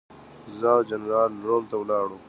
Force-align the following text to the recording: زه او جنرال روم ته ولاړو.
زه 0.57 0.69
او 0.75 0.81
جنرال 0.89 1.31
روم 1.47 1.63
ته 1.69 1.75
ولاړو. 1.77 2.17